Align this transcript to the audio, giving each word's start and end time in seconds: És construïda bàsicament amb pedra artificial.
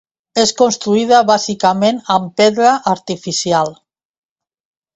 És 0.43 0.53
construïda 0.61 1.19
bàsicament 1.27 2.01
amb 2.15 2.31
pedra 2.41 2.73
artificial. 2.95 3.71